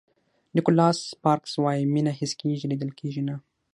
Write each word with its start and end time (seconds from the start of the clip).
نیکولاس 0.55 0.97
سپارکز 1.11 1.53
وایي 1.63 1.83
مینه 1.93 2.11
حس 2.19 2.31
کېږي 2.41 2.65
لیدل 2.71 2.91
کېږي 2.99 3.23
نه. 3.27 3.35